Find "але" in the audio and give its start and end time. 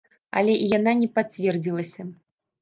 0.39-0.55